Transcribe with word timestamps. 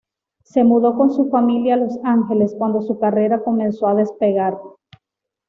Se 0.43 0.63
mudó 0.63 0.97
con 0.97 1.11
su 1.13 1.29
familia 1.29 1.75
a 1.75 1.77
Los 1.77 1.99
Angeles 2.03 2.55
cuando 2.57 2.81
su 2.81 2.97
carrera 2.97 3.43
comenzó 3.43 3.87
a 3.87 3.93
despegar. 3.93 4.57